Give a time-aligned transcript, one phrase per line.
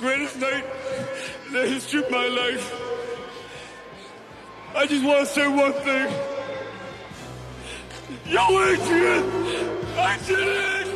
[0.00, 0.64] greatest night
[1.46, 2.72] in the history of my life.
[4.74, 6.08] I just want to say one thing.
[8.24, 9.24] Yo, Adrian!
[9.98, 10.88] I did it!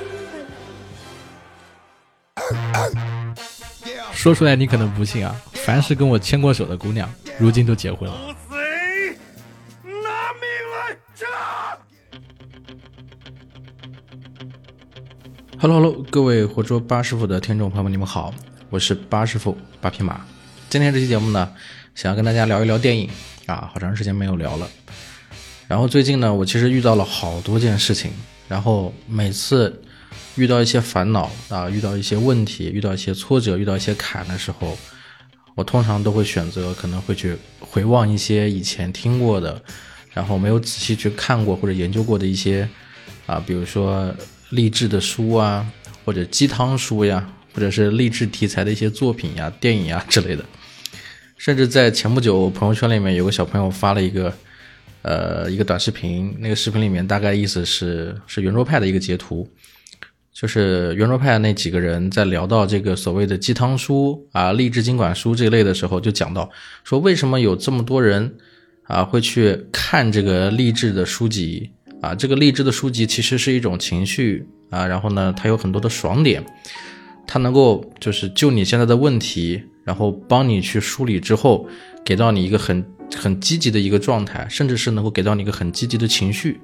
[4.13, 7.09] 说出来你可能不信啊，凡是跟我牵过手的姑娘，
[7.39, 8.35] 如今都结婚了。
[15.59, 18.33] Hello Hello，各位活捉八师傅的听众朋友们，你们好，
[18.71, 20.21] 我是八师傅八匹马。
[20.69, 21.53] 今天这期节目呢，
[21.95, 23.09] 想要跟大家聊一聊电影
[23.47, 24.69] 啊，好长时间没有聊了。
[25.69, 28.11] 然后最近呢，我其实遇到了好多件事情，
[28.49, 29.83] 然后每次
[30.37, 34.77] 遇到一些烦恼啊，遇到一些问题，遇到一些挫折，遇到一些坎的时候，
[35.55, 39.63] 我通常都会选择可能会去回望一些以前听过的，
[40.13, 42.69] 然后没有仔细去看过或者研究过的一些
[43.27, 44.13] 啊，比如说
[44.51, 45.65] 励志的书啊，
[46.05, 50.45] 或者鸡汤书呀，或者是励志题材的一些作品呀、电影呀之类的。
[51.37, 54.35] 甚至在前不久，朋友圈里面有个小朋友发了一个，
[55.03, 59.47] 呃，一个短视频，那个视频里面大概意思是是圆桌派的一个截图，
[60.33, 66.51] 就是圆桌派那几个人在聊到这个所谓的鸡汤书啊、励志经管书这一类的时候，就讲到
[66.83, 68.35] 说为什么有这么多人
[68.85, 72.15] 啊会去看这个励志的书籍啊？
[72.15, 76.43] 这个励志的书籍其实是一种情绪啊，然后呢，它有很多的爽点，
[77.27, 81.67] 它能够就是就你现在的问题，然后帮你去梳理之后，
[82.05, 82.85] 给到你一个很
[83.17, 86.61] 很积极的一个状态，甚至是能够给到你一个很积极的情绪，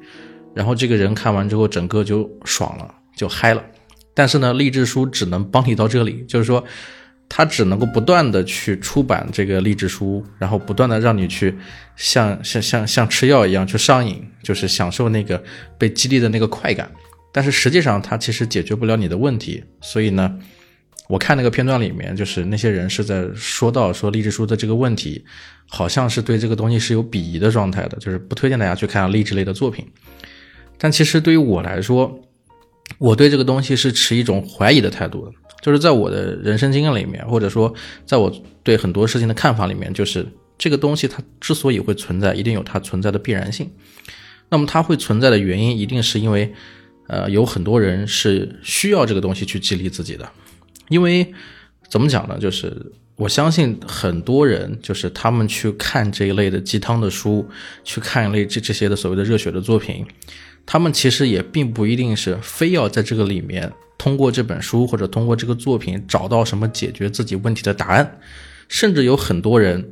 [0.55, 3.63] 然后这个人看完之后，整个就爽了，就嗨了。
[4.15, 6.63] 但是呢，励志书只能帮你到这里，就是说，
[7.29, 11.57] 它只能够不断的去出版这个励志书，然后不断的让你去
[11.97, 15.43] 像像像像吃药一样去上瘾，就是享受那个
[15.79, 16.91] 被激励的那个快感。
[17.33, 19.63] 但是实际上，它其实解决不了你的问题。
[19.81, 20.39] 所以呢，
[21.09, 25.25] 我看那个片段里面，就是那些人是在说到说励志书的这个问题，
[25.69, 29.87] 好像是对这个东西是有鄙夷的状态的，就是不推荐大家去看励志类的作品。
[30.79, 32.21] 但其实对于我来说，
[32.99, 37.73] 我对这个东西是持一种怀疑的态度的，就是在我的人生经验里面，或者说
[38.05, 40.27] 在我对很多事情的看法里面，就是
[40.59, 43.71] 这个东西它之所以会存在，一定有它存在的必然性。
[44.49, 46.53] 那么它会存在的原因，一定是因为，
[47.13, 50.31] 呃，有很多人是需要这个东西去激励自己的。
[50.89, 51.35] 因为
[51.89, 52.39] 怎么讲呢？
[52.39, 52.73] 就是
[53.17, 57.45] 我相信很多人，就是他们去看这一类的鸡汤的书，
[57.83, 60.07] 去看一类这这些的所谓的热血的作品，
[60.65, 68.19] 他们其实也并不一定是非要在这个里面通过这本书或者通过这个作品找到什么解决自己问题的答案，
[68.69, 69.91] 甚至有很多人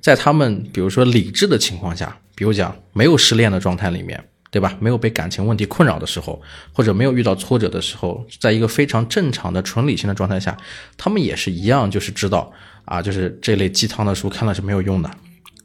[0.00, 4.24] 在他们比如说理智的情况下，比如讲没有失恋的状态里面。
[4.54, 4.76] 对吧？
[4.78, 6.40] 没有被感情问题困扰的时候，
[6.72, 10.56] 或者没有遇到挫折的时候，在一个非常正常的纯理性的状态下，
[10.96, 12.52] 他们也是一样，就是知道
[12.84, 15.10] 啊，就是这类鸡汤的书看了是没有用的，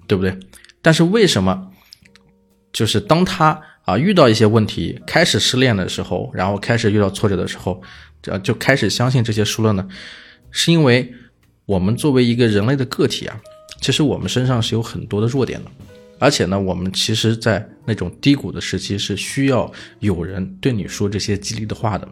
[0.07, 0.35] 对不对？
[0.81, 1.69] 但是为什么，
[2.73, 7.79] 就是当他啊遇到一些问题，开始失恋的时候，然后开始遇到挫折的时候，
[8.23, 9.87] 这就开始相信这些书了呢？
[10.49, 11.13] 是因为
[11.67, 13.39] 我们作为一个人类的个体啊，
[13.81, 15.69] 其实我们身上是有很多的弱点的。
[16.19, 22.05] 而且呢，我们其实，在那种低谷的时期，是需要有人对你说这些激励的话的，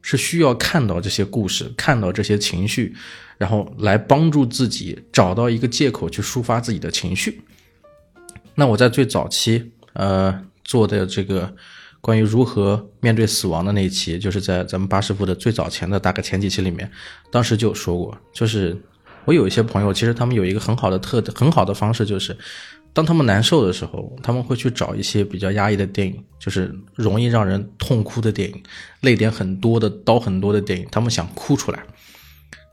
[0.00, 2.94] 是需要看到这些故事，看到这些情绪，
[3.36, 7.42] 然后来帮助自己找到一个借口去抒发自己的情绪。
[8.54, 11.54] 那我在最早期，呃，做的这个
[12.00, 16.90] 关于如何面对死亡的那一期，就是在咱们八师傅的最早前的大概前几期里面，
[17.30, 18.74] 当时就说过，就是
[19.26, 22.34] 我有一些朋友，其实他们有一个很好的特很好的方式，就是。
[22.92, 28.62] 当他们难受的时候，他们会去找一些比较压抑的电影，就是容易让人痛哭的电影，
[29.00, 30.86] 泪点很多的、刀很多的电影。
[30.90, 31.80] 他们想哭出来，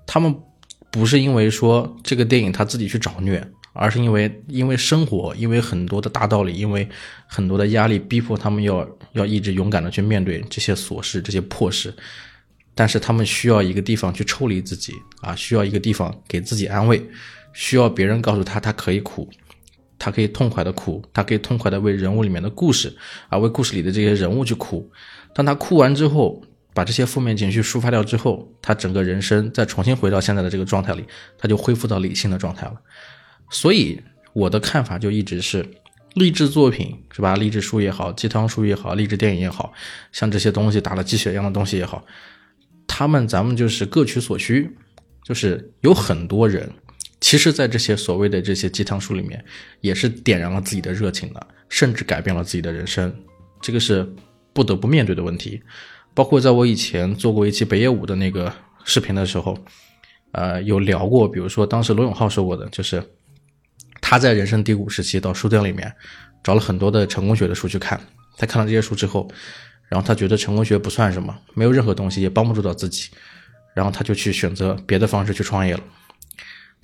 [0.05, 0.35] 他们
[0.91, 6.87] 不是因为说这个电影他自己去找虐，而是因为因为生活，因为很多的大道理，因为
[7.27, 11.93] 很多的压力逼迫他们要要一直勇敢的去面对这些琐事、这些破事。
[12.73, 17.03] 但是他们需要一个地方去抽离自己啊，需要一个地方给自己安慰，
[17.53, 19.27] 需要别人告诉他他可以哭。
[19.99, 22.95] 他可以痛快的哭，他可以痛快的为人物里面的故事
[23.29, 24.89] 啊，为故事里的这些人物去哭。
[25.33, 26.41] 当他哭完之后，
[26.73, 31.03] 把这些负面情绪抒发掉之后，他整个人生再重新回到现在的这个状态里，
[31.37, 32.73] 他就恢复到理性的状态了。
[33.49, 33.99] 所以
[34.33, 35.65] 我的看法就一直是，
[36.13, 37.35] 励志作品是吧？
[37.35, 39.73] 励志书也好，鸡汤书也好，励志电影也好，
[40.11, 42.05] 像这些东西打了鸡血一样的东西也好，
[42.87, 44.69] 他们咱们就是各取所需，
[45.23, 46.69] 就是有很多人。
[47.19, 49.43] 其实，在这些所谓的这些鸡汤书里面，
[49.81, 53.13] 也是点燃了自己的热情的，甚至改变了自己的人生，
[53.59, 54.07] 这个是
[54.53, 55.61] 不得不面对的问题。
[56.13, 58.53] 包括在我以前做过一期北野武的那个
[58.85, 59.57] 视频的时候，
[60.31, 63.03] 呃有聊过，比如说当时罗永浩说过的，就是
[63.99, 65.91] 他在人生低谷时期到书店里面
[66.43, 67.99] 找了很多的成功学的书去看，
[68.37, 69.27] 他看了这些书之后，
[69.89, 73.09] 然后他觉得成功学不算什么，没有任何东西也帮不助到自己，
[73.75, 75.83] 然后他就去选择别的方式去创业了。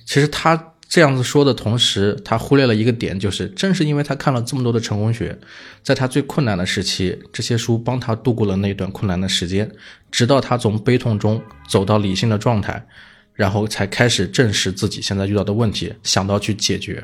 [0.04, 0.70] 其实他。
[0.86, 5.36] 这样子说的同时，他忽略了一个点，就是正是因为他看了这么多的成功学，
[5.82, 9.68] 在他最困难的时期，这些书帮他度过了那段困难的时间，
[10.12, 12.86] 直到他从悲痛中走到理性的状态，
[13.32, 17.02] 然后才开始正视自己现在遇到的问题，想到去解决。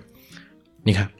[0.84, 1.10] 你看，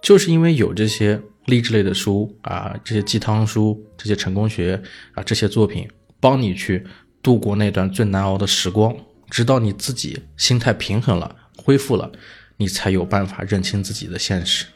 [0.00, 4.80] 就是因为有这些励志类的书啊，这些鸡汤书，这些成功学
[5.12, 5.86] 啊，这些作品，
[6.20, 6.82] 帮你去
[7.22, 8.96] 度过那段最难熬的时光，
[9.30, 11.36] 直到你自己心态平衡了。
[11.56, 12.10] 恢复了，
[12.58, 14.66] 你才有办法认清自己的现实，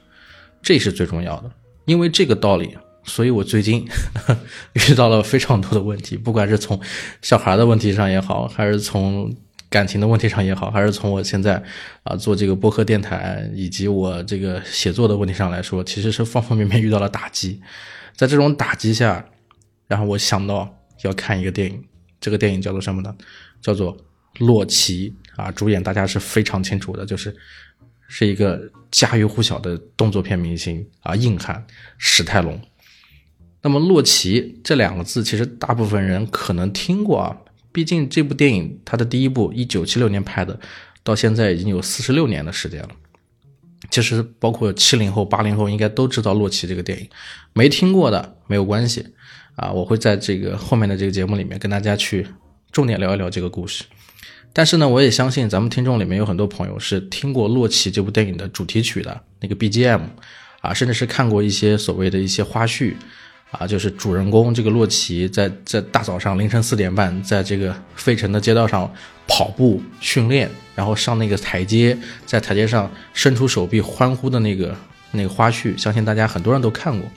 [0.63, 1.51] 这是最重要的。
[1.85, 3.87] 因为这个道理，所以我最近
[4.89, 6.81] 遇到了非常多的问题，不管是从
[7.21, 9.31] 小孩的问题上也好，还是从
[9.69, 11.63] 感情的问题上也好，还是从我现在
[12.05, 17.61] 啊做这个播客电台以及我这个写作的问题上来说，其实是方方面面遇到了打击。
[18.17, 19.23] 在这种打击下，
[19.87, 21.85] 然后我想到要看一个电影，
[22.19, 23.15] 这个电影叫做什么呢？
[23.61, 23.95] 叫做
[24.39, 25.11] 《洛奇》。
[25.39, 27.33] 啊，主演大家是非常清楚的，就是
[28.09, 31.65] 是一个家喻户晓的动作片明星啊，硬汉
[31.97, 32.61] 史泰龙。
[33.63, 37.37] 那么“洛奇”这两个字，其实大部分人可能听过啊，
[37.71, 40.59] 毕竟这部电影它的第一部一九七六年拍的，
[41.05, 42.89] 到现在已经有四十六年的时间了。
[43.91, 47.09] 其实包括七零后、八零后应该都知道《洛奇》这个电影，
[47.53, 49.07] 没听过的没有关系
[49.55, 52.27] 啊，我会在这个后面的这个节目里面跟大家去
[52.73, 53.85] 重点聊一聊这个故事。
[54.53, 60.01] 但是呢，我也相信咱们听众里面有很多朋友是听过《洛奇》这部电影的主题曲的那个 BGM，
[60.61, 62.95] 啊，甚至是看过一些所谓的一些花絮，
[63.53, 68.93] 啊，就是主人公这个洛奇在在大早上凌晨四点半，在这个费城的街道上
[69.29, 71.97] 跑步训练，然后上那个台阶，
[72.27, 74.75] 在台阶上伸出手臂欢呼的那个
[75.13, 77.09] 那个花絮，相信大家很多人都看过。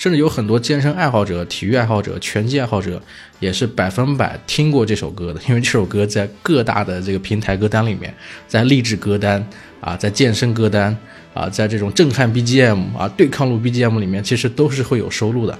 [0.00, 3.00] 甚至有很多健身爱好者、体育爱好者、拳击爱好者，
[3.38, 8.14] 也是百分百听过这首歌的，因为这首歌在各大的这个平台歌单里面，
[8.48, 9.46] 在励志歌单
[9.78, 10.96] 啊，在健身歌单
[11.34, 15.58] 啊，在这种震撼 BGM 啊、对抗路 BGM 里面，其实都是会有收录的。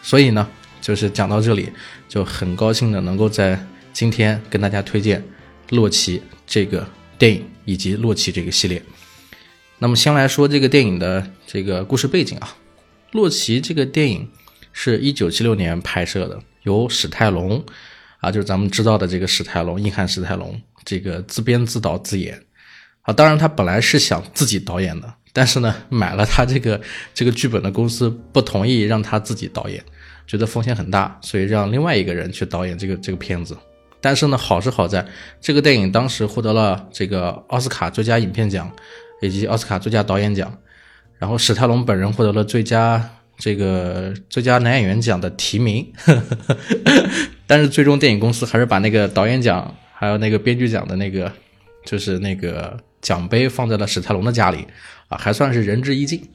[0.00, 0.48] 所以呢，
[0.80, 1.68] 就是讲到这里，
[2.08, 3.58] 就很高兴的能够在
[3.92, 5.20] 今天跟大家推荐
[5.70, 6.86] 《洛奇》这个
[7.18, 8.80] 电影以及《洛奇》这个系列。
[9.82, 12.48] 那么先来说这个电影的这个故事背景啊，
[13.10, 14.30] 《洛奇》这个电影
[14.72, 17.60] 是一九七六年拍摄的，由史泰龙
[18.20, 22.40] 啊，就是咱们知道的这个史泰龙，硬汉史泰龙，这个自编自导自演
[23.00, 23.12] 啊。
[23.12, 26.80] 当然他本来是想自己导演的，但是呢，买了他这个
[27.12, 29.84] 这个剧本的公司不同意让他自己导演，
[30.28, 33.58] 觉得风险很大，所以让另外一个人去导演这个这个片子。
[34.00, 35.04] 但是呢，好是好在
[35.40, 38.72] 这个电影当时获得了这个奥斯卡最佳影片奖。
[39.22, 40.58] 以及奥斯卡最佳导演奖，
[41.18, 43.08] 然后史泰龙本人获得了最佳
[43.38, 45.90] 这个最佳男演员奖的提名，
[47.46, 51.32] 但是最终电影公司还是把那个导演奖还有那个编剧奖的那个
[51.86, 54.66] 就是那个奖杯放在了史泰龙的家里
[55.08, 56.28] 啊，还算是仁至义尽。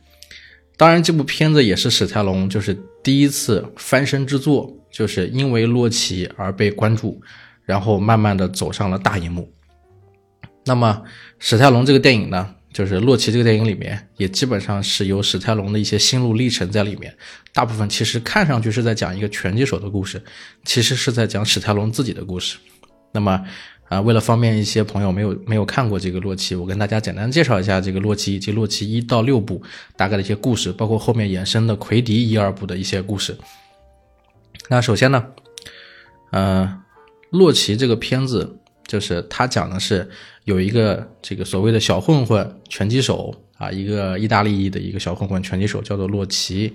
[0.78, 7.19] 当然，这部片子也是史泰龙就是第一次翻身之作，就是因为洛奇而被关注，
[7.66, 9.51] 然后慢慢的走上了大荧幕。
[10.66, 11.02] 那么
[11.40, 12.54] 史泰龙这个电影呢？
[12.74, 17.16] 就是《洛奇》这个电影里面，也基本上是有史泰龙的一些心路历程在里面。
[17.54, 20.21] 大部分其实看上去是在讲一个拳击手的故事，
[20.64, 22.57] 其实是在讲史泰龙自己的故事。
[23.14, 23.44] 那么，
[23.88, 29.62] 啊，为了方便一些朋友没有没有看过这个《洛奇》，我跟大家简单介绍一下这个《洛奇》以及《洛奇》一到六部
[29.95, 33.36] 大概的一些故事，包括后面衍生的《奎迪》一二部的一些故事。
[34.69, 35.26] 那首先呢，
[36.31, 36.80] 呃，
[37.38, 40.10] 《洛奇》这个片子就是他讲的是。
[40.48, 46.72] 有一个这个所谓的小混混拳击手啊，一个意大利裔的一个小混混拳击手叫做洛奇，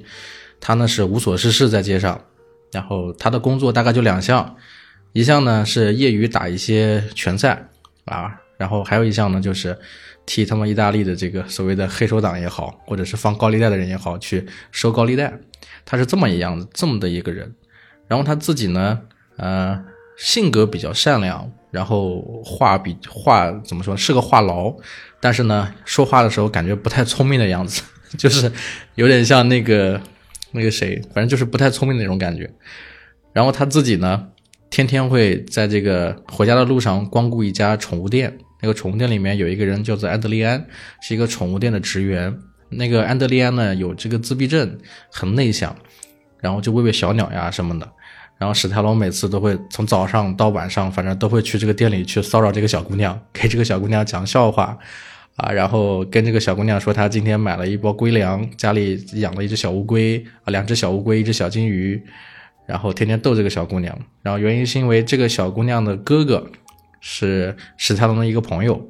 [0.60, 2.22] 他呢是无所事事在街上，
[2.70, 4.56] 然后他的工作大概就两项，
[5.14, 7.66] 一项呢是业余打一些拳赛
[8.04, 9.74] 啊，然后还有一项呢就是
[10.26, 15.32] 替他们意大利的这个所谓的黑手党也好，或者是放高利贷的人也好去收高利贷，
[15.86, 17.54] 他是这么一样的这么的一个人，
[18.06, 19.00] 然后他自己呢，
[19.38, 19.82] 呃，
[20.18, 21.50] 性格比较善良。
[21.72, 24.76] 然后话比话怎么说是个话痨，
[25.20, 27.82] 但是呢，说话的时候感觉不太聪明的样子，
[28.16, 28.52] 就是
[28.94, 29.98] 有点像那个
[30.52, 32.48] 那个谁，反正就是不太聪明那种感觉。
[33.32, 34.28] 然后他自己呢，
[34.68, 40.66] 天天会在这个回家的路上光顾一家宠物店，那个宠物店里面有一个人叫做安德利安，
[41.00, 42.38] 是一个宠物店的职员。
[42.68, 44.78] 那个安德利安呢有这个自闭症，
[45.10, 45.74] 很内向，
[46.40, 47.90] 然后就喂喂小鸟呀什么的。
[48.42, 54.76] 然后史泰龙每次都会从早上到晚上，反正都会去这个店里去骚扰这个小姑娘，给这个小姑娘讲笑话，
[55.36, 62.02] 啊，然后跟这个小姑娘说他今天买了一包龟粮，家里养了一只小乌龟啊，两只小乌龟，一只小金鱼，
[62.66, 63.96] 然后天天逗这个小姑娘。
[64.22, 66.50] 然后原因是因为这个小姑娘的哥哥
[67.00, 68.88] 是史泰龙的一个朋友，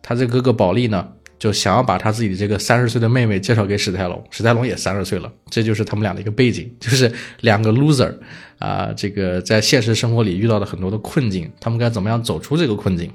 [0.00, 1.10] 他这哥哥保利呢。
[1.44, 8.16] 就想要把他自己的这个三十岁的妹妹介绍给史泰龙，史泰龙也三十岁了，这就是他们俩的一个背景， 就是两个 loser
[8.58, 13.12] 啊，这个在现实生活里遇到了很多的困境，他们该怎么样走出这个困境？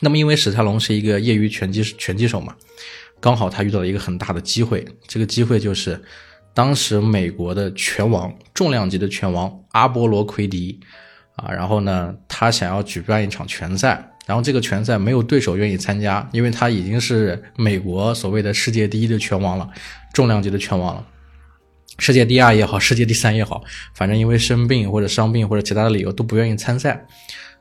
[0.00, 2.52] 那么因为史泰龙是一个业余拳击拳击手嘛，
[3.20, 6.02] 刚好他遇到了一个很大的机会，这个机会就是
[6.52, 10.80] 当时美国的拳王，重量级的拳王阿波罗奎迪
[11.36, 14.10] 啊，然后呢，他想要举办一场拳赛。
[14.28, 19.66] 然后这个拳赛没有对手愿意参加，因为他已经是美国所谓的世界第一的拳王了，
[20.12, 21.06] 重量级的拳王了，
[21.98, 27.06] 世界第二也好，世界第三也好，反正因为生病或者伤病或者其他的理由都不愿意参赛。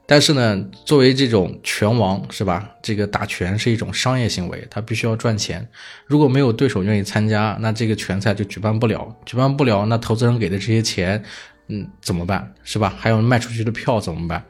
[0.10, 2.70] 但是呢，作为这种拳王是吧？
[2.82, 5.68] 这个打拳是一种商业行为，他必须要赚钱。
[6.06, 11.22] 如果没有对手愿意参加，那这个拳赛就举办不了，举办不了，那投资人给的这些钱，
[11.68, 12.54] 嗯，怎么办？
[12.64, 12.96] 是吧？
[12.98, 14.42] 还有卖出去的票怎么办？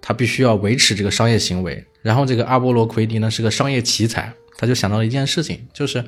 [0.00, 6.04] 他必须要维持这个商业行为，然后这个阿波罗奎迪呢是个商业奇才，他就想到了一件事情，就是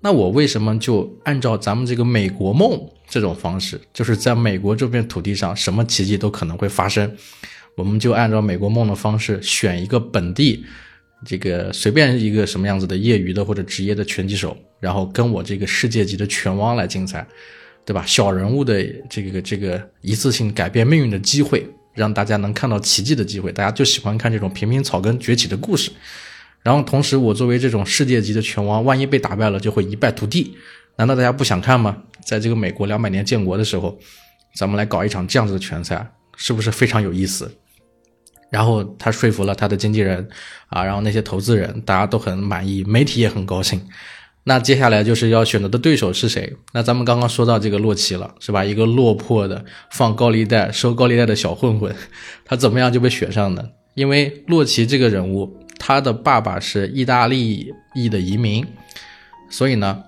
[0.00, 7.12] 那我为什么就按照咱们这个美国梦这种方式，就是在美国这片土地上，什么奇迹都可能会发生，
[7.74, 10.64] 我们就按照美国梦的方式选一个本地
[11.26, 17.26] 这个随便一个什么样子的业余的或者职业的拳击手，然后跟我这个世界级的拳王来竞赛，
[17.84, 18.04] 对吧？
[18.06, 21.66] 小人物的这个这个一次性改变命运的机会。
[21.98, 25.90] 让大家能看到奇迹的机会，大家就喜欢看这种平民草根崛起的故事。
[26.62, 30.56] 然后同时，我作为这种世界级的拳王，万一被打败了，就会一败涂地。
[30.96, 31.96] 难道大家不想看吗？
[32.24, 33.98] 在这个美国两百年建国的时候，
[34.54, 37.50] 咱们来搞一场这样子的拳赛，是不是非常有意思？
[38.50, 40.26] 然后他说服了他的经纪人
[40.68, 43.80] 啊，然后那些投资人，大家都很满意，媒体也很高兴。
[44.48, 46.56] 那接下来就是要选择的对手是谁？
[46.72, 48.64] 那咱们刚刚说到这个洛奇了，是吧？
[48.64, 51.94] 一个落魄的放高利贷、收高利贷的小混混，
[52.46, 53.72] 他怎么样就被选上的？
[53.92, 58.66] 因为洛奇这个人物，他的爸爸是意大利裔的移民，
[59.50, 60.02] 所以呢，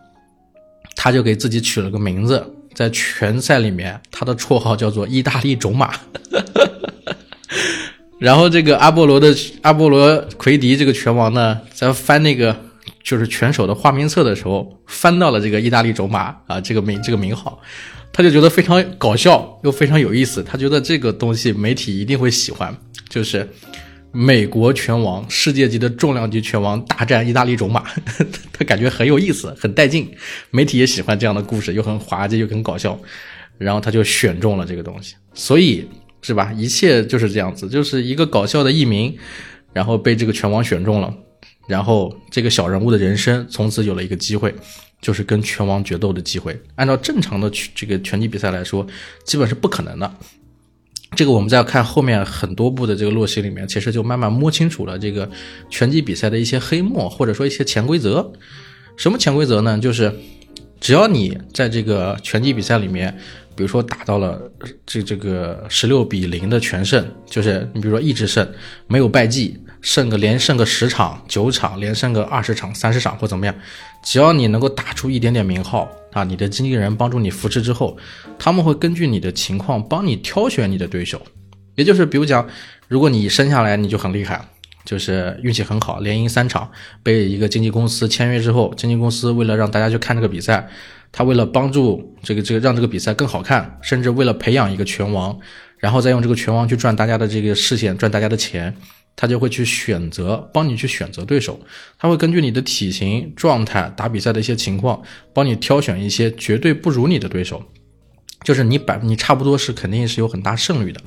[0.97, 2.43] 他就给自己取了个名字，
[2.73, 5.93] 在拳赛里面，他的绰号叫做“意大利种马”。
[8.19, 12.57] 然后这个阿波罗的阿波罗奎迪这个拳王呢，在翻那个。
[13.03, 17.61] 就是拳手的花名册的时候翻到了这个意大利种马啊，这个名这个名号，
[18.13, 22.77] 他就觉得非常搞笑又非常有意思，他觉得这个东西媒体一定会喜欢，
[23.09, 23.49] 就是
[24.13, 27.85] 美国拳王世界级的重量级拳王大战意大利种马，
[28.53, 30.11] 他感觉很有意思，很带劲，
[30.51, 32.99] 媒体也喜欢这样的故事，又很滑稽又很搞笑，
[33.57, 35.89] 然后他就选中了这个东西，所以
[36.23, 36.53] 是吧？
[36.53, 39.17] 一切就是这样子，就是一个搞笑的艺名，
[39.73, 41.15] 然后被这个拳王选中了。
[41.71, 44.53] 然后这个小人物的人生从此有了一个机会，
[45.01, 46.61] 就是跟拳王决斗的机会。
[46.75, 48.85] 按照正常的这个拳击比赛来说，
[49.25, 50.13] 基本是不可能的。
[51.17, 55.31] 这个我们在看后面很多部的这个洛奇里面，其实就慢慢摸清楚了这个
[55.71, 58.33] 拳击比赛的一些黑幕，或者说一些潜规则。
[58.97, 59.79] 什么潜规则呢？
[59.79, 60.13] 就是
[60.81, 63.17] 只要你在这个拳击比赛里面，
[63.55, 64.41] 比如说打到了
[64.85, 68.49] 这这个十六比零的全胜，就是你比如说一直胜，
[68.87, 69.57] 没有败绩。
[69.83, 73.55] 胜个连胜个十场九场，连胜个二十场三十场或怎么样，
[74.03, 77.97] 只要你能够打出一点点名号啊，你的经纪人帮助你扶持之后，
[78.39, 81.23] 他们会根据你的情况帮你挑选你的对手。
[81.77, 82.47] 也就是比如讲，
[82.89, 84.45] 如果你生下来你就很厉害，
[84.85, 86.71] 就是运气很好，连赢三场，
[87.03, 90.69] 被一个经纪公司签约之后，经纪公司为了让大家去看这个比赛，
[91.11, 95.39] 他为了帮助这个这个让这个比赛更好看，甚至为了培养一个拳王，
[95.79, 98.77] 然后再用这个拳王去赚大家的这个视线，赚大家的钱。
[99.21, 101.61] 他就会去选择，帮你去选择对手。
[101.99, 105.03] 他会根据你的体型、状态、打比赛的一些情况，
[105.35, 107.63] 帮你挑选一些绝对不如你的对手。
[108.45, 110.99] 就是你百，你差不多是肯定是有很大胜率的。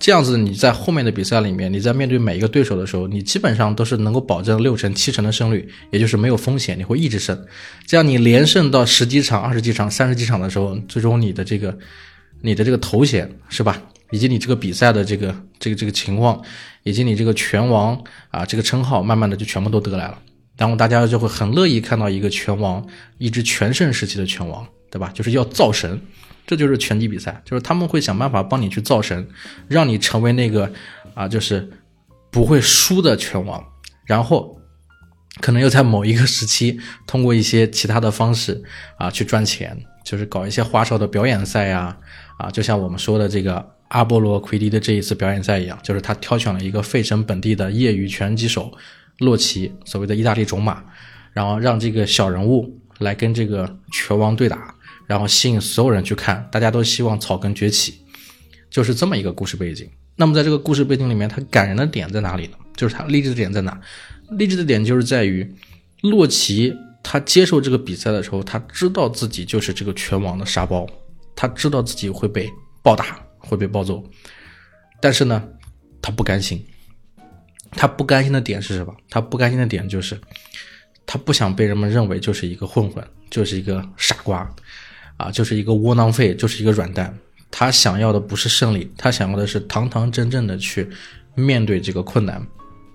[0.00, 7.40] 这样子，你在后面的比赛里面，你在面对每一个对手的时候，你基本上都是能够保证六成、七成的胜率，也就是没有风险，你会一直胜。
[7.86, 11.78] 这样你连胜到十几场、二十几场、三十几场的时候，最终你的这个，
[12.40, 13.80] 你的这个头衔是吧？
[14.12, 16.40] 以及你这个比赛的这个这个这个情况，
[16.84, 18.00] 以及你这个拳王
[18.30, 20.16] 啊这个称号，慢慢的就全部都得来了。
[20.56, 22.86] 然后大家就会很乐意看到一个拳王，
[23.18, 25.10] 一支全盛时期的拳王，对吧？
[25.14, 25.98] 就是要造神，
[26.46, 29.26] 这就是拳击比赛，就是他们会想办法帮你去造神，
[29.66, 30.70] 让你成为那个
[31.14, 31.68] 啊就是
[32.30, 33.64] 不会输的拳王。
[34.04, 34.60] 然后
[35.40, 38.62] 可能又在某一个时期通过一些其他的方式
[38.98, 41.96] 啊去赚钱，就是搞一些花哨的表演赛呀，
[42.36, 48.72] 啊，就像我们说的这个阿波罗奎迪的这一次表演赛一样，就是他挑选了一个费城本地的业余拳击手
[49.18, 50.82] 洛奇，所谓的意大利种马，
[51.32, 54.74] 然后让这个小人物来跟这个拳王对打，
[55.06, 58.00] 然后吸引所有人去看，大家都希望草根崛起，
[58.70, 59.88] 就是这么一个故事背景。
[60.16, 62.56] 那么在这个故事背景里面，它感人的点在哪里呢？
[62.76, 63.80] 就是它励志的点在哪？
[64.32, 65.48] 励志的点就是在于
[66.02, 66.74] 洛奇。
[67.04, 70.86] 他接受这个比赛的时候，他知道自己就是这个拳王的沙包，
[71.34, 72.48] 他知道自己会被
[72.80, 73.20] 暴打，
[73.52, 74.02] 会被暴揍，
[75.00, 75.46] 但是呢，
[76.00, 76.64] 他不甘心。
[77.74, 78.94] 他不甘心的点是什么？
[79.08, 80.20] 他不甘心的点就是，
[81.06, 84.46] 他不想被人们认为就是一个混混，就是一个傻瓜，
[85.16, 87.16] 啊，就是一个窝囊废，就是一个软蛋。
[87.50, 90.86] 他想要的不是胜利，他想要的是堂堂正正的去
[91.34, 92.46] 面对这个困难，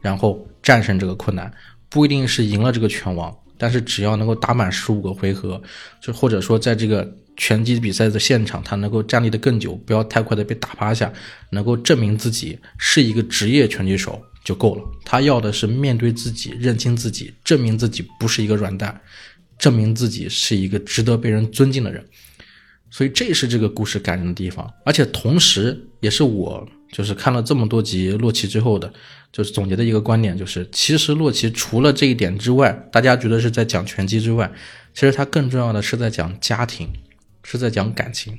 [0.01, 1.51] 然后战胜这个困难，
[1.89, 3.35] 不一定是赢了这个拳王。
[3.57, 5.59] 但是只要能够打满十五个回合，
[5.99, 11.12] 就或者说在这个拳击比赛的现场，他能够站立的更久，不要太快的被打趴下，
[11.51, 14.84] 能够证明自己是一个职业拳击手就够了。
[15.06, 19.00] 他要的是面对自己，认清自己，证明自己不是一个软蛋，
[19.58, 22.03] 证明自己是一个值得被人尊敬的人。
[22.89, 28.91] 所以这是这个故事感人的地方，而且同时也是我就是看了这么多集洛奇之后的。
[29.29, 34.50] 就是总结的一个观点，就是其实洛奇除了这一点之外，大家觉得是在讲拳击之外，
[34.94, 36.88] 其实他更重要的是在讲家庭，
[37.50, 38.38] 是在讲感情。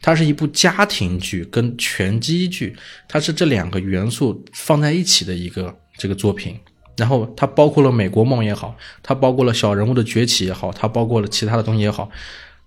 [0.00, 2.74] 它是一部家庭剧跟拳击剧，
[3.06, 6.58] 它是这两个元素放在一起的一个这个作品。
[6.96, 12.10] 然后它包括了美国梦也好，它包括了小人物的崛起也好，它包括了其他的东西也好，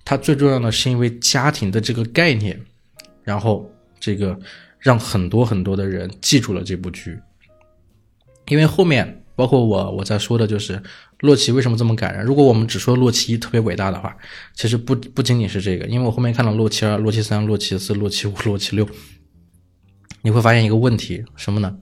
[0.05, 2.61] 它最重要的是因为家庭的这个概念，
[3.23, 3.67] 然后
[3.99, 4.39] 这个
[4.77, 7.19] 让很多很多的人记住了这部剧。
[8.49, 10.79] 因为后面包括我我在说的就是
[11.19, 12.25] 洛奇为什么这么感人。
[12.25, 14.15] 如果我们只说洛奇一特别伟大的话，
[14.53, 15.85] 其实不不仅仅是这个。
[15.87, 18.87] 因为我后面看到洛奇二、洛奇三、洛奇四、洛奇五、洛奇六，
[20.21, 21.75] 你会发现一个问题什么呢？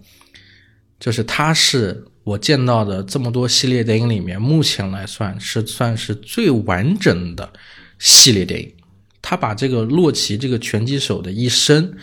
[1.00, 7.54] 就是他是我见到的这么多系列电影里面，目前来算是算是最完整的
[8.00, 8.74] 系列电影。
[9.22, 11.94] 他把这个洛奇这个拳击手的一生，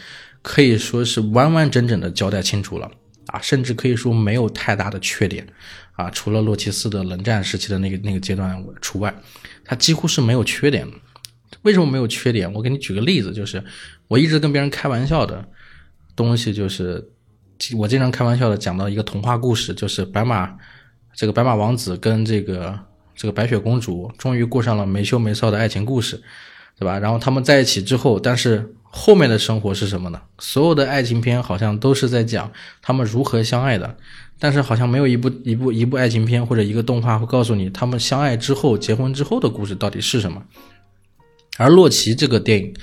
[0.42, 2.88] 可以说是完完整整的交代清楚了。
[3.28, 5.44] 啊，甚至可以说没有太大的缺点，
[5.94, 9.14] 啊，除了洛奇斯的冷战时期的那个那个阶段除外，
[9.64, 10.86] 他几乎是没有缺点。
[11.62, 12.52] 为什么没有缺点？
[12.52, 13.62] 我给你举个例子，就是
[14.08, 15.48] 我一直跟别人开玩笑的
[16.16, 17.10] 东西，就是
[17.76, 20.56] 我经常开玩笑的讲到一个童话故事，就是白马
[21.14, 22.78] 这个白马王子跟这个
[23.14, 26.20] 这个白雪公主终于过上了没羞没臊的爱情故事，
[26.78, 26.98] 对吧？
[26.98, 28.74] 然后他们在一起之后，但是。
[28.96, 30.22] 后面的生活是什么呢？
[30.38, 32.48] 所有的爱情片好像都是在讲
[32.80, 33.96] 他们如何相爱的，
[34.38, 40.42] 但是好像没有一部一部一部爱情片或者一个动画会告诉你他们相爱之后、结婚之后的故事到底是什么。
[41.56, 42.74] 而洛奇这个电影，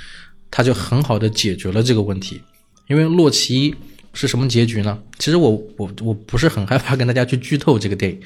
[0.50, 2.42] 它就很好的解决了这个问题。
[2.88, 3.76] 因为洛奇
[4.14, 4.98] 是什么结局呢？
[5.20, 8.20] 其实我我我不是很害怕跟大家去剧透这个电影，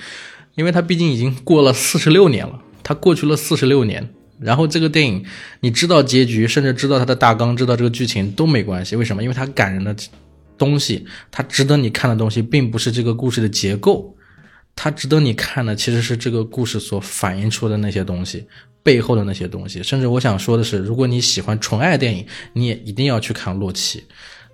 [0.56, 4.10] 因为它毕竟已经过了四十六年了，它过去了四十六年。
[4.40, 5.24] 然后这个电影，
[5.62, 8.96] 你知道结局，甚至知道它的大纲，知道这个剧情都没关系。
[8.96, 9.24] 为什么？
[9.24, 9.96] 因为它感人的
[10.58, 14.16] 东西，它值得你看的东西，并不是这个故事的结构，
[14.76, 18.46] 它值得你看的其实是这个故事所反映出的那些东西
[18.84, 19.82] 背后的那些东西。
[19.84, 24.00] 甚至我想说的是，如果你喜欢纯爱电影，你也一定要去看《洛奇》。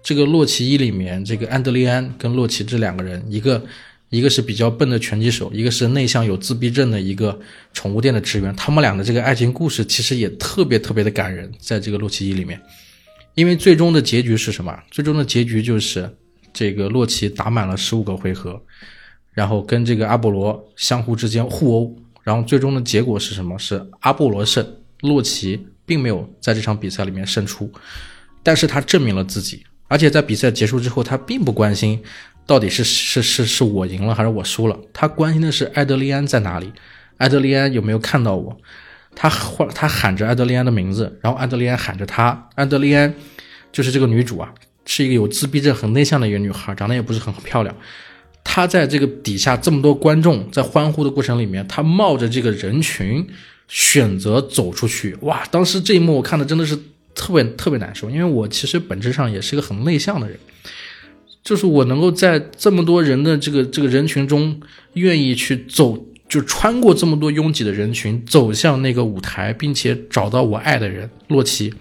[0.04, 3.64] 这个《洛奇一》里面，这个安德利安跟洛奇这两个人，一个。
[4.12, 7.40] 一个是比较笨的拳击手，一个是内向有自闭症的一个
[7.72, 12.62] 宠物店的职员，他们俩的这个爱情故事其实也特别特别的感人，在这个洛奇一里面，
[13.34, 14.78] 因为最终的结局是什么？
[14.90, 16.10] 最终的结局就是
[16.52, 18.62] 这个洛奇打满了十五个回合，
[19.34, 23.58] 然后跟这个阿波罗相互之间互殴，然后最终的结果是什么？
[23.58, 24.66] 是阿波罗胜，
[25.02, 27.72] 洛奇并没有在这场比赛里面胜出，
[28.44, 32.02] 但是他证明了自己，而且在比赛结束之后，他并不关心。
[32.48, 34.78] 到底是是是是我赢了还是我输了？
[34.92, 36.74] 他关心的是艾德利安在哪里，
[37.18, 38.58] 艾德利安有没有看到我？
[39.16, 42.50] 他唤他喊着艾德利安的名字，然后艾德利安喊着他。
[42.56, 43.14] 艾德利安
[43.72, 44.54] 就是这个女主啊，
[44.86, 47.76] 是一个有自闭症、很内向的一个女孩，长得也不是很漂亮。
[48.44, 53.28] 她在这个底下这么多观众在欢呼的过程里面，她冒着这个人群
[53.68, 55.16] 选择走出去。
[55.22, 55.44] 哇！
[55.52, 56.76] 当时这一幕我看的真的是
[57.14, 60.38] 特别特别难受，因为我其实本质上也是一个很内向的人。
[61.44, 64.60] 就是我能够在这么多人的这个这个人群中，
[64.94, 71.74] 愿意去走，就穿过这么多拥挤的人群，走向那个舞台，并且找到我爱的人洛奇，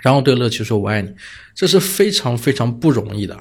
[0.00, 1.12] 然后对洛奇说“我爱你”，
[1.54, 3.38] 这是非常非常不容易的。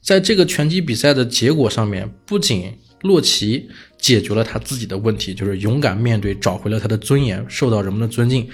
[0.00, 8.48] 在这个拳击比赛的结果上面，不仅洛奇解决了他自己的问题，就是勇敢面对，找回了他的尊严，受到人们的尊敬。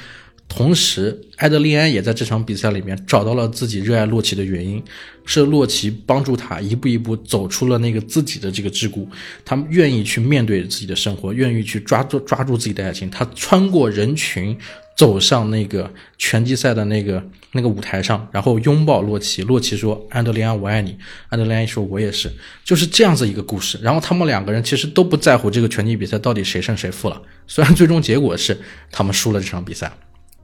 [0.54, 4.82] 同时，埃德利安也在这场比赛里面找到了自己热爱洛奇的原因，
[5.24, 9.06] 是洛奇帮助他一步一步走出了那个自己的这个桎梏，
[9.46, 14.56] 他们愿意去面对自己的生活，愿意去抓住抓住自己的爱情，他穿过人群。
[14.94, 17.20] 走上那个拳击赛的那个
[17.52, 19.42] 那个舞台上，然后拥抱洛奇。
[19.42, 20.94] 洛奇说：“安德利安，我爱你。”
[21.30, 22.30] 安德利安说：“我也是。”
[22.62, 23.78] 就是这样子一个故事。
[23.82, 27.20] 然后他们两个人其实都不在乎这个拳击比赛到底谁胜谁负了。
[27.46, 28.56] 虽然最终结果是
[28.90, 29.90] 他们输了这场比赛，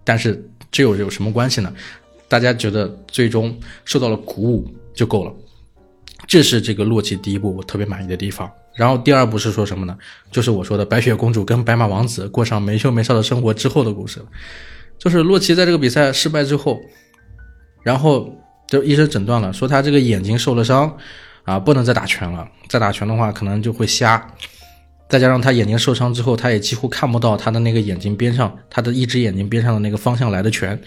[0.09, 1.71] 但是这有有什么关系呢？
[2.29, 5.33] 大家觉得最终受到了鼓舞就够了。
[6.27, 8.51] 这是这个洛奇第一部我特别满意的地方。
[8.75, 9.95] 然后第二部是说什么呢？
[10.31, 14.19] 就是我说的白雪公主跟白马王子过上没羞没臊的生活之后的故事。
[14.99, 16.81] 就是洛奇在这个比赛失败之后，
[17.83, 18.35] 然后
[18.67, 20.97] 就医生诊断了，说他这个眼睛受了伤，
[21.45, 22.49] 啊，不能再打拳了。
[22.67, 24.27] 再打拳的话，可能就会瞎。
[25.09, 30.81] 再加上他眼睛受伤之后，他也几乎看不到他的那个眼睛边上，他的一只眼睛边上的那个方向来的拳，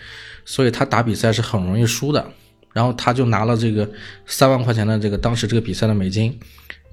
[0.46, 2.26] 所以他打比赛是很容易输的。
[2.74, 3.90] 然后他就拿了这个
[4.26, 6.38] 三万块钱的这个当时这个比赛的美金。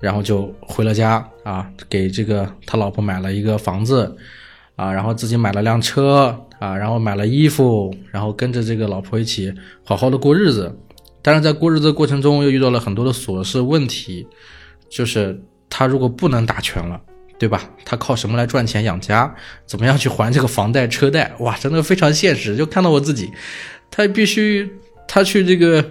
[0.01, 4.17] 然后就回了家啊，给这个他老婆买了一个房子，
[4.77, 10.73] 啊，然后自己买了辆车啊，然后买了衣服，然后跟着这个老婆一起好好的过日子。
[11.21, 14.25] 但是在过日子的过程中，又遇到了很多的琐事问题，
[14.89, 17.01] 就是他如果不能打拳了，
[17.39, 17.71] 对吧？
[17.85, 19.35] 他靠什么来赚钱养家？
[19.65, 21.33] 怎么样去还这个房贷车贷？
[21.39, 22.57] 哇，真的非常现实。
[22.57, 23.31] 就看到我自己，
[23.91, 24.71] 他必须
[25.07, 25.85] 他去这个，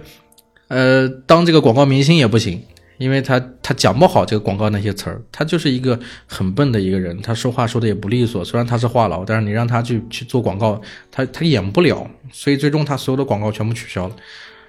[0.68, 2.62] 呃，当这个广告明星也不行。
[2.98, 8.44] 因为他他讲不好这个广告那些词儿，他就是一个很笨的一个人，他说话说的也不利索。
[8.44, 14.16] 虽然他是话痨，但是你让他去去做广告，他他演不了，所以最终他所有的广告全部取消了。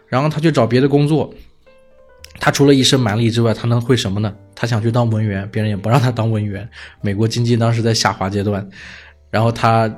[0.06, 1.34] 然后他去找别的工作，
[2.40, 4.34] 他除了一身蛮力之外，他能会什么呢？
[4.56, 6.68] 他想去当文员，别人也不让他当文员。
[7.02, 8.68] 美国经济当时在下滑阶段，
[9.30, 9.94] 然后他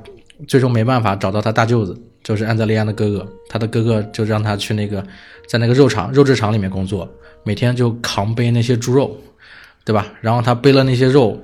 [0.48, 5.06] 最终没办法找到他大舅子，就是安德烈安的哥哥，他的哥哥就让他去那个
[5.48, 7.10] 在那个肉厂肉制厂里面工作。
[7.44, 9.18] 每天就扛背那些猪肉，
[9.84, 10.06] 对吧？
[10.22, 11.42] 然后他背了那些肉，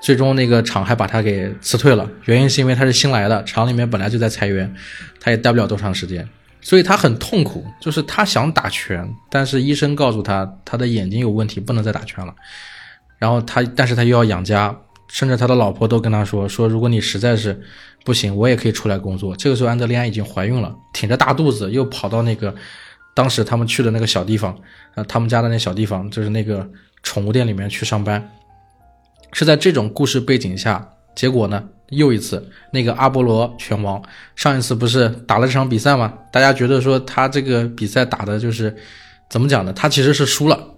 [0.00, 2.08] 最终那个厂还把他给辞退了。
[2.26, 4.72] 原因是因为他是新来的，厂里面本来就在裁员，
[5.18, 6.28] 他也待不了多长时间，
[6.60, 7.64] 所以他很痛苦。
[7.80, 12.34] 就是他想打拳，但是医生告诉他他的眼睛有问题，不能再打拳了。
[13.18, 14.74] 然后他，但是他又要养家，
[15.08, 17.60] 甚至他的老婆都跟他说说，如果你实在是
[18.04, 19.36] 不行，我也可以出来工作。
[19.36, 22.54] 这个时候安德烈安已经怀孕了，挺着大肚子又跑到那个。
[23.12, 24.56] 当时他们去的那个小地方，
[24.94, 26.66] 呃，他们家的那小地方就是那个
[27.02, 28.30] 宠物店里面去上班，
[29.32, 34.02] 是在这种故事背景下，结果呢，又一次那个阿波罗拳王，
[34.34, 36.12] 上一次不是打了这场比赛吗？
[36.32, 38.74] 大家觉得说他这个比赛打的就是
[39.28, 39.72] 怎么讲呢？
[39.72, 40.74] 他其实是输了，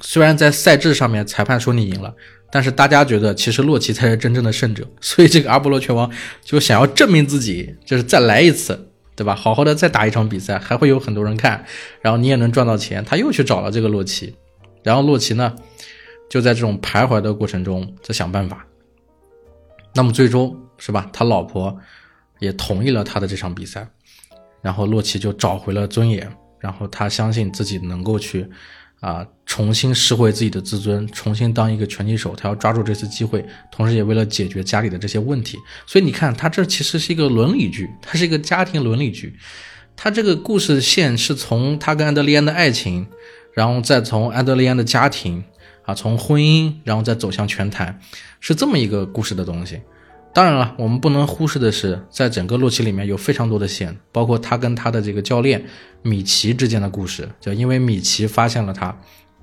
[0.00, 2.14] 虽然在赛制上面裁判说你赢了，
[2.50, 6.10] 但是大家觉得其实洛奇才是真正的胜者， 所以这个阿波罗拳王
[6.42, 8.90] 就想要证明自己，就是再来一次。
[9.16, 9.32] 对吧？
[9.32, 11.64] 好好的再打一场比赛，还会有很多人看，
[12.02, 13.04] 然后你也能赚到钱。
[13.04, 14.34] 他又去找了这个洛奇，
[14.82, 15.54] 然后洛奇呢，
[16.28, 18.66] 就在这种徘徊的过程中在想办法。
[19.94, 21.08] 那么最终是吧？
[21.12, 21.76] 他老婆
[22.40, 23.86] 也同意了他的这场比赛，
[24.60, 28.46] 然后洛奇就找回了尊严，然后他相信自己能够去。
[29.00, 35.58] 啊，重新拾回自己的自尊，重新当一个拳击手，他要抓住这次机会，同时也为了解决家里的这些问题。
[35.86, 39.36] 所以你看，他这其实是一个伦理剧，它是一个家庭伦理剧。
[39.94, 43.06] 他这个故事线是从他跟安德烈安的爱情，
[43.52, 45.44] 然后再从安德烈安的家庭，
[45.84, 48.00] 啊，从婚姻，然后再走向拳坛，
[48.40, 49.80] 是这么一个故事的东西。
[50.32, 55.64] 当然了，我们不能忽视的是，在整个洛奇里面有非常多的线，包括他跟他的这个教练
[56.02, 57.28] 米奇之间的故事。
[57.40, 58.92] 就因为米奇发现了他，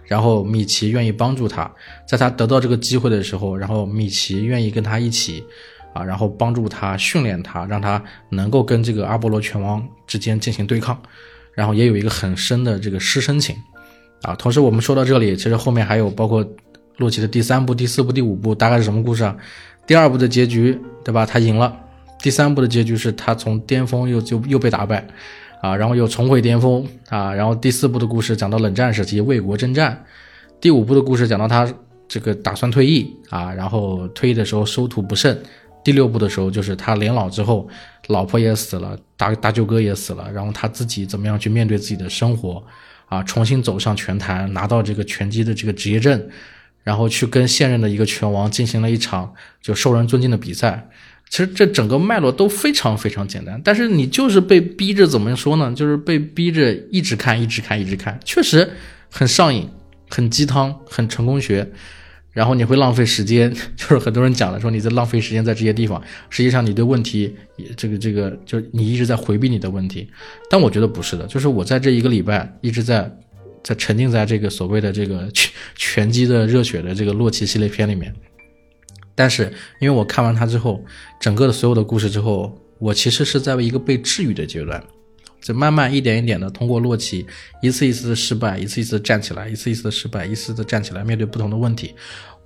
[0.05, 1.71] 然后米奇愿意帮助他，
[2.05, 5.41] 在他得到这个机会的时候，然后米奇愿意跟他一起，
[5.93, 11.01] 啊，然后帮助他训练他，让他能够跟这个阿波罗拳王之间进行对抗，
[11.53, 13.55] 然后也有一个很深的这个师生情，
[14.21, 16.45] 啊，同时我们说到这里，其实后面还有包括
[16.97, 19.35] 洛奇的第三部、第四部、第五部，大概是什么故事啊？
[19.87, 21.25] 第二部的结局，对吧？
[21.25, 21.75] 他赢了。
[22.21, 25.03] 第三部的结局是他从巅峰又就又被打败，
[25.59, 30.05] 啊，然后又重回巅峰，啊，然后第四部的故事讲到冷战时期为国征战，
[30.59, 31.67] 第五部的故事讲到他
[32.07, 35.35] 这个打算退役，啊，然后退役的时候收徒不慎，
[35.83, 37.67] 第六部的时候就是他年老之后，
[38.09, 42.63] 老婆也死了，大大舅哥也死了，然后他自己怎么样去面对自己的生活，
[43.11, 46.29] 啊，重新走上拳坛，拿到这个拳击的这个职业证。
[46.83, 50.89] 然后去跟现任的一个拳王进行了一场就受人尊敬的比赛，
[51.29, 55.71] 其实这整个脉络都非常非常简单，但是你就是被逼着怎么说呢？
[55.75, 58.67] 就是被逼着一直看，一直看，一直看，确实
[59.11, 59.69] 很上瘾，
[60.09, 61.69] 很鸡汤，很成功学。
[62.31, 67.35] 然后你会浪费时间， 就是很多人讲的说你在浪费时间在这些地方，实际上你对问题，
[67.75, 70.09] 这个这个，就是你一直在回避你的问题。
[70.49, 73.11] 但我觉得不是的，就是我在这一个礼拜一直在
[73.63, 78.13] 在沉浸在这个所谓的这个 拳拳击的热血的这个洛奇系列片里面。
[79.13, 80.83] 但是因为我看完它之后，
[81.19, 84.81] 整个的所有的故事之后，我其实是在一个被治愈的阶段。
[85.41, 87.25] 在慢慢一点一点的通过洛奇
[87.61, 91.93] 一次一次的失败，一次一次的站起来，一次一次的失败，一次次站起来，面对不同的问题，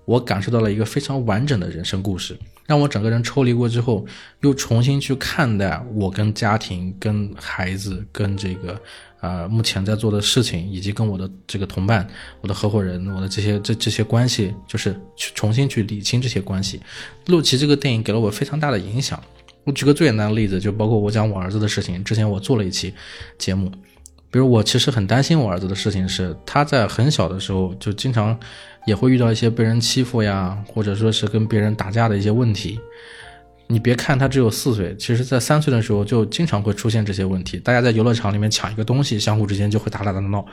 [0.06, 4.06] 我感受到了一个非常完整的人生故事，让我整个人抽离过之后，
[4.42, 8.80] 又重新去看待我跟家庭、跟孩子、跟这个
[9.22, 12.08] 呃目前在做的事情，以及跟我的这个同伴、
[12.42, 16.80] 我的合伙人、我的这些这这些关系，就是去重新去理清这些关系。
[17.28, 19.22] 洛奇这个电影给了我非常大的影响。
[19.66, 22.04] 我举个最简单的例子，就包括我讲我儿子的事情。
[22.04, 22.94] 之前我做了一期
[23.38, 23.70] 节目，
[24.32, 28.40] 比如我其实很担心我儿子的事情是，他在很小的时候就经常
[28.86, 32.80] 也会遇到一些被人欺负呀，或者说是跟别人打架的一些问题。
[33.68, 37.58] 你别看他只有四岁，其实在三岁的时候就经常会出现这些问题。
[37.58, 40.46] 大家在游乐场里面抢一个东西，相互之间就会打打闹闹，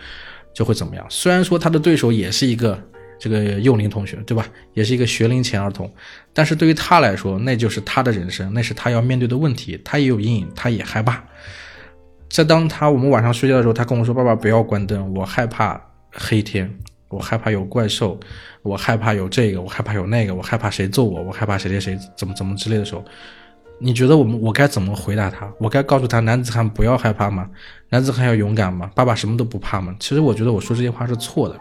[0.55, 1.07] 就会怎么样？
[1.11, 2.83] 虽然说他的对手也是一个。
[3.23, 4.45] 这个幼龄同学，对吧？
[4.75, 5.89] 也是一个学龄前儿童，
[6.33, 9.81] 但是对于他来说，那就是他的人生，那是他要面对的问题。
[9.85, 11.23] 他也有阴影，他也害怕。
[12.29, 15.81] 在当他我们晚上睡觉的时候，他跟我说：“爸爸，不要关灯，我害怕
[16.11, 16.69] 黑天，
[17.11, 18.19] 我害怕有怪兽，
[18.63, 23.05] 我害怕有这个，我害怕有那个，我害怕谁揍我，我害怕谁谁谁怎么怎么之类的时候，
[23.79, 25.49] 你觉得我们我该怎么回答他？
[25.61, 27.49] 我该告诉他男子汉不要害怕吗？
[27.89, 28.91] 男子汉要勇敢吗？
[28.97, 29.95] 爸爸什么都不怕吗？
[30.01, 31.57] 其实我觉得我说这些话是错的。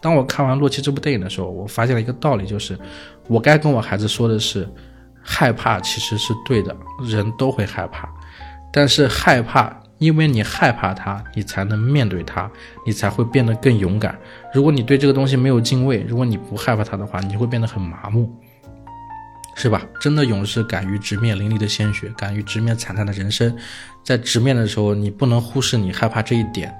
[0.00, 2.78] 当我看完《洛奇》这部电影的时候，我发现了一个道理，就是
[3.28, 4.68] 我该跟我孩子说的是，
[5.22, 8.08] 害怕其实是对的，人都会害怕，
[8.72, 12.48] 但是害怕，因为你害怕它，你才能面对它，
[12.84, 14.16] 你才会变得更勇敢。
[14.52, 18.30] 如果你对这个东西没有敬畏，如果你不害怕它的话，你会变得很麻木，
[19.56, 19.82] 是吧？
[20.00, 23.56] 真的勇士敢于直面淋漓的鲜血，敢于直面惨淡的人生，
[24.04, 26.72] 在直面的时候，你不能忽视你害怕这一点。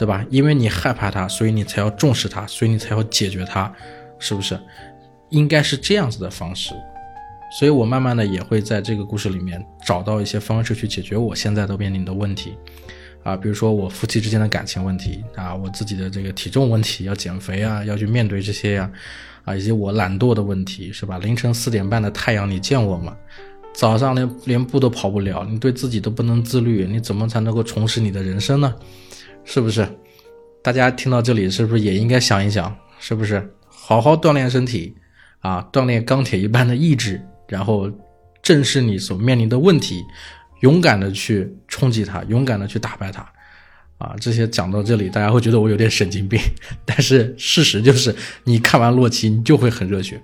[0.00, 0.24] 对吧？
[0.30, 3.70] 因为你害怕它，所以你才要重视它，所以你才要解决它，
[4.18, 4.58] 是不是？
[5.28, 6.72] 应该是这样子的方式。
[7.58, 12.54] 所以我慢慢的也会在这个故事里面找到一些方式去解决我现在都面临的问题
[13.22, 18.90] 啊，比如说我夫妻之间的感情问题啊，我自己的这个体重问题要减肥啊，要去面对这些呀
[19.44, 21.18] 啊，以及我懒惰的问题，是吧？
[21.18, 23.14] 凌晨四点半的太阳，你见我吗？
[23.74, 28.74] 早上连连步都跑不了，你对自己都不能自律，你怎么才能够重拾你的人生呢？
[29.44, 29.86] 是不是？
[30.62, 32.76] 大家听到这里，是不是也应该想一想？
[32.98, 34.94] 是不是好好锻炼身体
[35.38, 37.90] 啊，锻炼钢铁一般的意志，然后
[38.42, 40.04] 正视你所面临的问题，
[40.60, 43.26] 勇敢的去冲击它，勇敢的去打败它。
[43.96, 46.38] 啊，这些讲到这里，大家会觉得我有点神经病，
[46.84, 50.20] 但是事实就是，你看完洛奇，你就会很热血。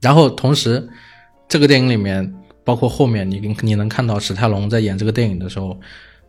[0.00, 0.88] 然后同时，
[1.46, 2.34] 这个电影里面，
[2.64, 5.78] 包括后面你你能看到史泰龙在演这个电影的时候。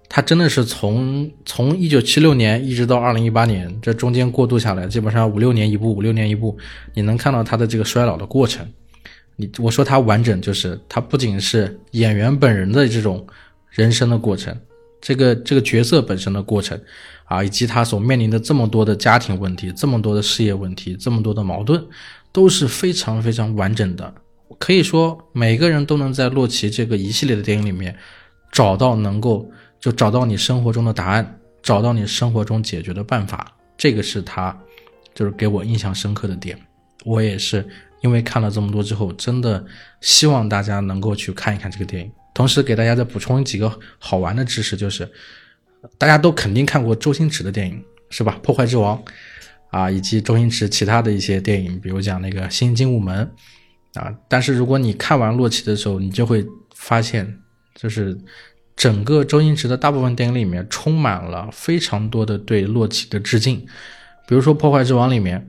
[0.10, 6.58] 他真的是从从一九七六年一直到二零一八年，这中间过渡下来，基本上五六年一部，五六年一部，
[6.94, 8.66] 你能看到他的这个衰老的过程。
[9.36, 13.28] 你我说他完整，就是他不仅是演员本人的这种
[13.70, 14.58] 人生的过程，
[15.02, 16.80] 这个这个角色本身的过程
[17.26, 21.84] 啊，以及他所面临的这么多的家庭问题，这么多的事业问题，这么多的矛盾，
[22.32, 24.14] 都是非常非常完整的。
[24.58, 27.94] 可以说，每个人都能在洛奇这个一系列的电影里面
[28.54, 29.52] 找到能够。
[29.80, 34.58] 就找到你生活中的答案，找到你生活中解决的办法，这个是他，
[35.14, 36.60] 就是给我印象深刻的点。
[37.06, 37.66] 我也是
[38.02, 39.64] 因为看了这么多之后，真的
[40.02, 42.12] 希望大家能够去看一看这个电影。
[42.34, 45.10] 同时给大家再补充几个好玩的知识，就是
[45.98, 48.40] 大家都肯定看过周星驰的电影，是吧？
[48.44, 49.02] 破坏之王
[49.70, 53.30] 啊，以及周星驰其他的一些电影，比如讲那个新精武门
[53.94, 54.14] 啊。
[54.28, 57.40] 但是如果你看完洛奇的时候，你就会发现，
[57.76, 58.18] 就是。
[58.78, 63.66] 整个周星驰的大部分电影里面充满了非常多的对洛奇的致敬，
[64.28, 65.48] 比如说《破坏之王》里面，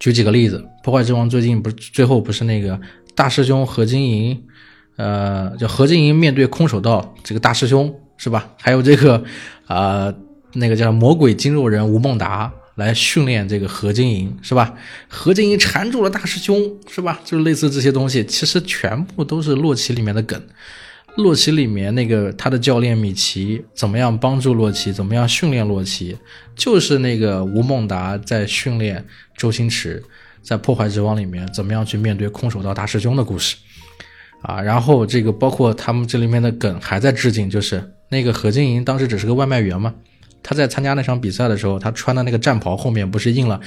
[0.00, 2.80] 举几个例子，《破坏之王》最近不是最后不是那个
[3.14, 4.42] 大师兄何金银，
[4.96, 8.48] 呃，叫何金银面对空手道这个大师兄是吧？
[8.58, 9.22] 还有这个
[9.66, 10.14] 呃，
[10.54, 14.72] 那个叫魔鬼筋肉人吴孟达来训练这个何金银是吧？
[15.08, 17.20] 何金银缠住了大师兄是吧？
[17.22, 20.42] 就是类似这些东西，其实全部都是洛奇里面的梗。
[21.16, 26.16] 洛奇里面那个他的教练米奇怎么样帮助洛奇，怎么样训练洛奇，
[26.56, 29.04] 就是那个吴孟达在训练
[29.36, 30.02] 周星驰
[30.42, 33.56] 在《破坏之王》里面怎么样去面对空手道大师兄的故事
[34.42, 34.60] 啊。
[34.60, 39.94] 然后这个包括他们这里面的梗还在致敬，就是那个何金银当时只是个外卖员嘛，
[40.42, 43.60] 他在参加那场比赛的时候，他穿的那个战袍后面不是印了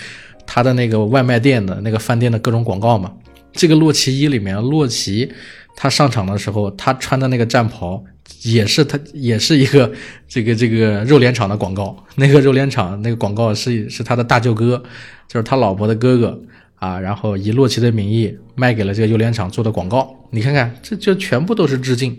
[0.45, 3.13] 他的那个外卖店的那个饭店的各种广告嘛？
[3.53, 5.31] 这个洛奇一里面，洛奇
[5.79, 8.03] 他上场的时候，他穿的那个战袍
[8.41, 9.93] 也是他也是一个
[10.27, 11.95] 这个这个肉联厂的广告。
[12.15, 14.81] 那个肉联厂那个广告是是他的大舅哥，
[15.27, 16.41] 就是他老婆的哥哥
[16.77, 20.15] 啊，然后以洛奇的名义卖给了这个肉联厂做的广告。
[20.31, 22.17] 你看看，这就全部都是致敬。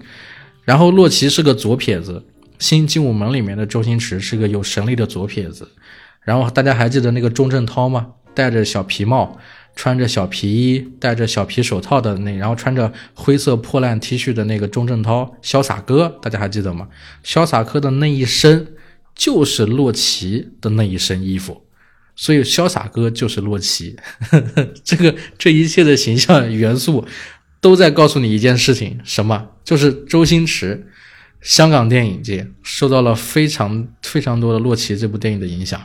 [0.64, 2.24] 然后洛奇是个左撇子，
[2.60, 5.68] 《新精武门》里面的周星驰是个有神力的左撇子。
[6.22, 8.06] 然后大家还记得那个钟镇涛吗？
[8.34, 9.36] 戴着小皮帽。
[9.78, 16.88] 穿着小皮衣、戴着小皮手套的那，然后穿着灰色破烂 T 恤的那个钟镇涛，潇洒哥，大家还记得吗？
[17.24, 18.74] 潇洒哥的那一身
[19.14, 21.62] 就是洛奇的那一身衣服，
[22.16, 23.94] 所以潇洒哥就是洛奇。
[24.30, 27.06] 呵 呵这个这一切的形象元素
[27.60, 29.50] 都在告诉你一件事情，什么？
[29.62, 30.88] 就是周星驰，
[31.40, 35.80] 香港电影界受到了非常非常多的洛奇这部电影的影响。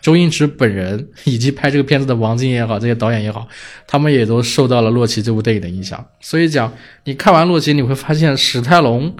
[0.00, 3.46] 周星驰本人以及拍这个片子的王晶也好，这些导演也好，
[3.86, 6.04] 他们也都受到了《洛奇》这部电影的影响。
[6.20, 6.72] 所以讲，
[7.04, 9.14] 你看完《洛奇》，你会发现史泰龙，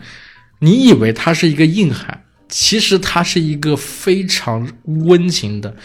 [0.60, 5.76] 你以为他是一个硬汉，其实他是一个非常温情的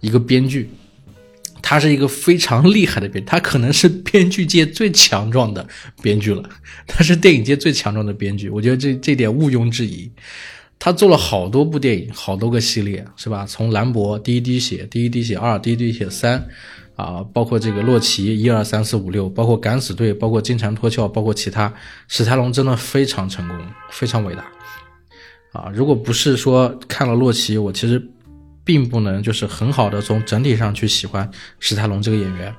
[0.00, 0.70] 一个编剧，
[1.60, 5.66] 他是一个非常厉害的编，他可能是编剧界最强壮的
[6.00, 6.48] 编剧了，
[6.86, 10.10] 他是电影界最强壮的编剧，我觉得这这点毋庸置疑。
[10.84, 13.46] 他做了好多部电影，好多个系列，是吧？
[13.46, 16.46] 从兰博第一滴血、第一滴血二、第一滴血三，
[16.94, 21.72] 啊，包括这个洛奇一二三四五六，包括敢死队，包括金蝉脱壳，包括其他，
[22.06, 23.56] 史泰龙真的非常成功，
[23.88, 24.44] 非常伟大，
[25.58, 25.72] 啊！
[25.74, 28.06] 如果不是说看了洛奇，我其实
[28.62, 31.26] 并不能就是很好的从整体上去喜欢
[31.60, 32.54] 史泰龙这个演员，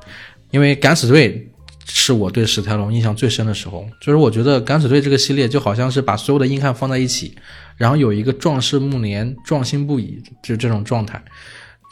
[0.50, 1.48] 因为敢死队。
[1.86, 7.36] 是我对史泰龙印象最深的时候，就是我觉得《敢死队》这个系列就好像是把所有的硬汉放在一起，
[7.78, 11.24] 然后有一个壮士暮年，壮心不已，就这种状态，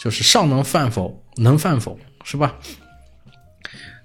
[0.04, 2.56] 就是上能犯否，能犯否，是吧？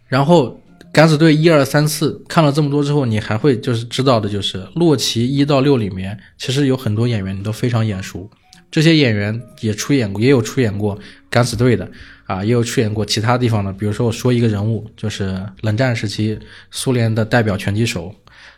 [0.06, 0.60] 然后
[0.92, 8.28] 《敢死队》一二三四看了这么多之后，你还会就是知道的就是《洛奇》一到六里面，其实有很多演员你都非常眼熟，
[8.70, 10.96] 这些演员也出演过，也有出演过
[11.30, 11.90] 《敢死队》的。
[12.28, 16.38] 啊，也有出演过其他地方的，比如说我说一个人物，就是冷战时期
[16.70, 18.14] 苏联的代表拳击手，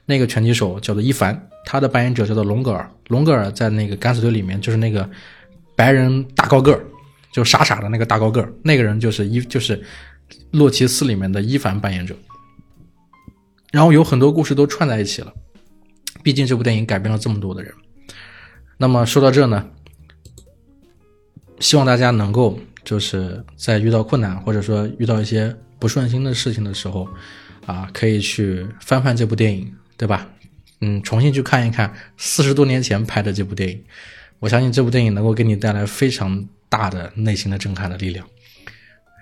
[0.06, 2.90] 那个拳击手叫做伊凡，他的扮演者叫做隆格尔。
[3.06, 5.08] 隆格尔在那个敢死队里面就是那个
[5.76, 6.84] 白人大高个儿，
[7.32, 9.80] 就傻傻的那个大高个儿，那个人就是伊，就是
[10.50, 12.16] 洛奇四里面的伊凡扮演者。
[13.70, 15.32] 然后有很多故事都串在一起了，
[16.24, 17.72] 毕竟这部电影改编了这么多的人。
[18.78, 19.64] 那么说到这呢，
[21.60, 22.58] 希望大家能够。
[22.82, 27.06] 就是在遇到困难或者说遇到一些不顺心的事情的时候，
[27.66, 30.26] 啊，可以去翻翻这部电影，对吧？
[30.80, 33.84] 嗯，重新去看一看四十多年前拍的这部电影，
[34.38, 38.26] 我相信这部电影能够给你带来非常大的内心的震撼的力量。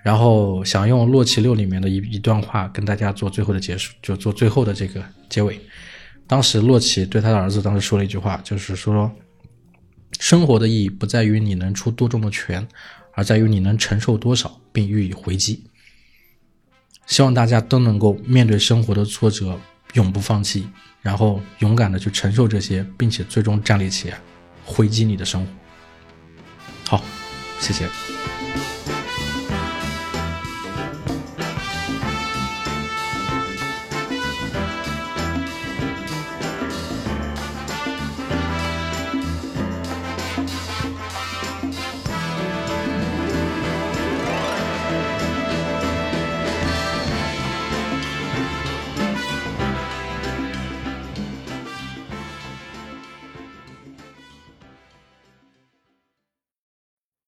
[0.04, 5.60] 然后想用《洛奇六》里面的一一段话跟大家做最后的结束，就做最后的这个结尾。
[6.28, 9.10] 当时洛奇对他的儿子当时说了一句话，就是说，
[10.18, 12.66] 生活的意义不在于你能出多重的拳。
[13.14, 15.64] 而在于你能承受多少，并予以回击。
[17.06, 19.58] 希望大家都能够面对生活的挫折，
[19.94, 20.68] 永不放弃，
[21.02, 24.20] 然后勇敢的去承受这些，并且最终站立起来，
[24.64, 25.52] 回击你的生活。
[26.86, 27.04] 好，
[27.58, 27.88] 谢谢。